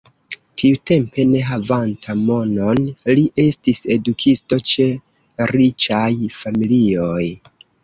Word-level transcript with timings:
Tiutempe 0.59 1.25
ne 1.33 1.41
havanta 1.49 2.15
monon 2.21 2.81
li 3.19 3.27
estis 3.45 3.83
edukisto 3.99 4.61
ĉe 4.73 4.89
riĉaj 5.55 6.11
familioj. 6.41 7.25